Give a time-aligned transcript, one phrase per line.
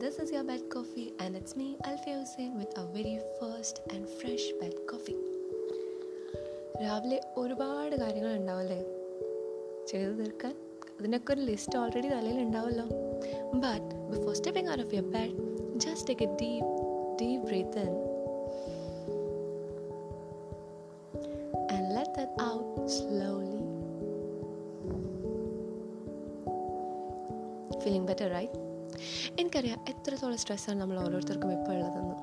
[0.00, 4.08] This is your bed coffee, and it's me, Alfia Hussein, with a very first and
[4.18, 5.16] fresh bed coffee.
[6.82, 8.78] രാവിലെ ഒരുപാട് കാര്യങ്ങൾ ഉണ്ടാവല്ലേ
[9.90, 10.54] ചെയ്തു തീർക്കാൻ
[10.98, 12.86] അതിനൊക്കെ ഒരു ലിസ്റ്റ് ഓൾറെഡി തലയിൽ ഉണ്ടാവല്ലോ
[13.64, 15.34] but before stepping out of your bed
[15.84, 16.70] just take a deep
[17.20, 17.96] deep breath in
[21.74, 23.60] and let that out slowly.
[27.83, 28.49] feeling better ആയി
[29.39, 32.15] എനിക്കറിയാം എത്രത്തോളം സ്ട്രെസ്സാണ് നമ്മൾ ഓരോരുത്തർക്കും ഇപ്പോൾ ഉള്ളതെന്ന്.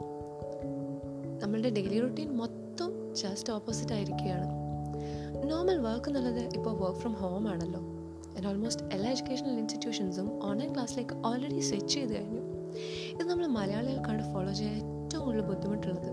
[1.42, 4.46] നമ്മളുടെ ഡെയിലി റുട്ടീൻ മൊത്തം ജസ്റ്റ് ഓപ്പോസിറ്റ് ആയിരിക്കുകയാണ്.
[5.51, 7.80] നോർമൽ വർക്ക് എന്നുള്ളത് ഇപ്പോൾ വർക്ക് ഫ്രം ഹോം ആണല്ലോ.
[8.37, 12.40] ആൻഡ് ഓൾമോസ്റ്റ് എല്ലാ എഡ്യൂക്കേഷണൽ ഇൻസ്റ്റിറ്റ്യൂഷൻസും ഓൺലൈൻ ക്ലാസ്സിലേക്ക് ഓൾറെഡി സ്വിച്ച് ചെയ്ത് കഴിഞ്ഞു.
[13.15, 16.10] ഇത് നമ്മൾ മലയാളികൾക്കാണ് ഫോളോ ചെയ്യാൻ ഏറ്റവും കൂടുതൽ ബുദ്ധിമുട്ടുള്ളത്.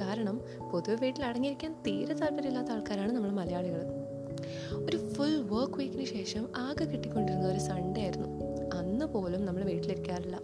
[0.00, 0.40] കാരണം
[0.72, 3.82] പൊതുവെ വീട്ടിൽ അടങ്ങിയിരിക്കാൻ തീരെ താല്പര്യമില്ലാത്ത ആൾക്കാരാണ് നമ്മൾ മലയാളികൾ.
[4.74, 8.53] ഒരു ഫുൾ വർക്ക് വീക്കിന് ശേഷം ആകെ കിട്ടിക്കൊണ്ടിരുന്ന ഒരു സൺഡേ ആയിരുന്നു.
[8.84, 10.40] അന്ന് പോലും നമ്മൾ വീട്ടിലിരിക്കാറില്ല.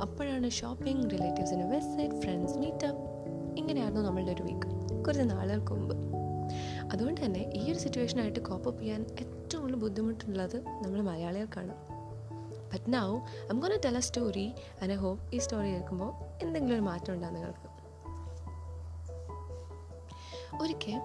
[0.00, 3.02] അപ്പോഴാണ് ഷോപ്പിംഗ് റിലേറ്റീവ്സിന് വിസിറ്റ് ഫ്രണ്ട്സ് മീറ്റപ്പ്
[3.58, 4.68] ഇങ്ങനെയായിരുന്നു നമ്മളുടെ ഒരു വീക്ക്
[5.04, 5.94] കുറച്ച് നാളുകൾക്ക് മുമ്പ്.
[6.92, 11.74] അതുകൊണ്ട് തന്നെ ഈ ഒരു സിറ്റുവേഷനായിട്ട് കോപ്പപ്പ് ചെയ്യാൻ ഏറ്റവും കൂടുതൽ ബുദ്ധിമുട്ടുള്ളത് നമ്മൾ മലയാളികൾക്കാണ്
[12.72, 13.18] but now
[13.52, 17.34] I'm gonna tell a story and I hope ഈ സ്റ്റോറി കേൾക്കുമ്പോൾ എന്തെങ്കിലും ഒരു മാറ്റം ഉണ്ടാകും
[17.34, 17.74] നിങ്ങൾക്ക്.
[20.62, 21.00] ഒരിക്കൽ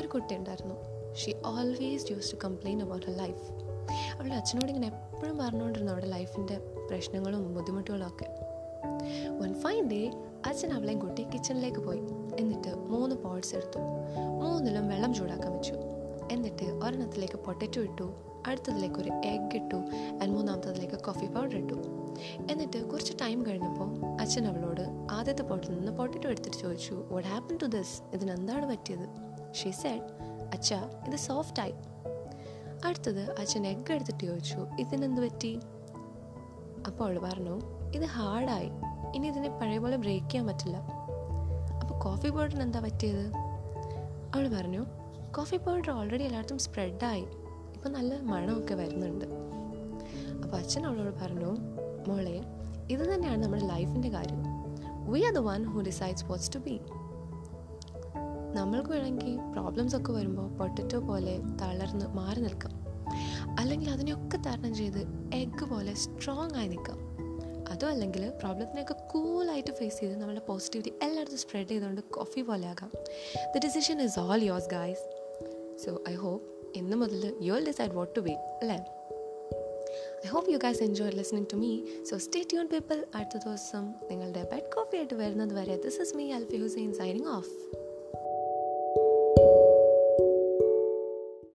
[0.00, 0.74] ഒരു കുട്ടി ഉണ്ടായിരുന്നു.
[1.14, 6.58] She always use to complain about her life അവളുടെ അച്ഛനോട് ഇങ്ങനെ എപ്പോഴും പറഞ്ഞുകൊണ്ടിരുന്നു അവളുടെ ലൈഫിന്റെ
[6.90, 8.26] പ്രശ്നങ്ങളും ബുദ്ധിമുട്ടുകളും ഒക്കെ
[9.40, 10.12] വൺ ഫൈൻ ഡേ
[10.46, 12.00] അച്ഛൻ അവളെയും കൂട്ടി കിച്ചണിലേക്ക് പോയി.
[12.38, 13.78] എന്നിട്ട് മൂന്ന് പോട്ട്സ് എടുത്തു.
[14.40, 15.74] മൂന്നിലും വെള്ളം ചൂടാക്കാൻ വെച്ചു.
[16.32, 18.14] എന്നിട്ട് ഒരെണ്ണത്തിലേക്ക് പൊട്ടറ്റോ ഇട്ടു.
[18.46, 19.76] അടുത്തതിലേക്ക് ഒരു എഗ് ഇട്ടു.
[20.22, 21.74] ആൻഡ് മൂന്നാമത്തതിലേക്ക് കോഫി പൗഡർ ഇട്ടു.
[22.50, 27.66] എന്നിട്ട് കുറച്ച് ടൈം കഴിഞ്ഞപ്പോൾ അച്ഛൻ അവളോട് ആദ്യത്തെ പോട്ടിൽ നിന്ന് പൊട്ടറ്റോ എടുത്തിട്ട് ചോദിച്ചു വാട്ട് ഹാപ്പൻ ടു
[27.66, 29.08] ദിസ് ഇതിനെന്താണ് പറ്റിയത്?
[29.54, 30.02] ഷീ സെഡ്
[30.52, 30.74] അച്ഛ
[31.08, 31.74] ഇത് സോഫ്റ്റായി
[32.86, 35.60] അടുത്തത് അച്ഛൻ എഗ് എടുത്തിട്ട് ചോദിച്ചു ഇതിനെന്ത് പറ്റി?
[36.86, 37.60] അപ്പോൾ അവൾ പറഞ്ഞു
[37.94, 38.70] ഇത് ഹാർഡായി.
[39.14, 40.76] ഇനി ഇതിനെ പഴയ പോലെ ബ്രേക്ക് ചെയ്യാൻ പറ്റില്ല.
[41.82, 43.32] അപ്പോൾ കോഫി പൗഡറിന് എന്താ പറ്റിയത്?
[44.34, 44.86] അവൾ പറഞ്ഞു
[45.30, 47.26] കോഫി പൗഡർ ഓൾറെഡി എല്ലായിടത്തും സ്പ്രെഡായി
[47.74, 49.24] ഇപ്പം നല്ല മണമൊക്കെ വരുന്നുണ്ട്.
[50.44, 51.56] അപ്പോൾ അച്ഛൻ അവളോട് പറഞ്ഞു
[52.08, 52.42] മോളെ
[52.90, 54.42] ഇത് തന്നെയാണ് നമ്മുടെ ലൈഫിന്റെ കാര്യം.
[55.10, 56.80] We are the one who decides what's to be
[58.54, 62.77] നമ്മൾക്ക് വേണമെങ്കിൽ പ്രോബ്ലംസ് ഒക്കെ വരുമ്പോൾ പൊട്ടറ്റോ പോലെ തളർന്ന് മാറി നിൽക്കാം.
[63.58, 64.98] അല്ലെങ്കിൽ അതിനെയൊക്കെ തരണം ചെയ്ത്
[65.34, 66.98] എഗ്ഗ് പോലെ സ്ട്രോങ് ആയി നിൽക്കാം.
[67.68, 72.92] അതും അല്ലെങ്കിൽ പ്രോബ്ലത്തിനെയൊക്കെ കൂളായിട്ട് ഫേസ് ചെയ്ത് നമ്മുടെ പോസിറ്റിവിറ്റി എല്ലായിടത്തും സ്പ്രെഡ് ചെയ്തുകൊണ്ട് കോഫി പോലെ ആകാം.
[73.56, 75.04] The decision is all yours guys
[75.84, 76.46] so I hope
[76.76, 78.76] ഇന്ന് മുതൽ you will decide what to be അല്ലേ?
[80.26, 81.80] I hope you guys enjoy listening to me
[82.10, 85.82] so stay tune people അടുത്ത ദിവസം നിങ്ങളുടെ ബെഡ് കോഫി ആയിട്ട് വരുന്നത് വരെ.
[85.82, 87.50] This is me Alfi Hussain signing off